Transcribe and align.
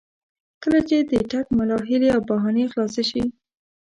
کله 0.63 0.79
چې 0.87 0.97
د 1.09 1.13
ټګ 1.31 1.45
ملا 1.57 1.77
هیلې 1.89 2.09
او 2.15 2.21
بهانې 2.29 2.63
خلاصې 2.71 3.03
شي. 3.09 3.23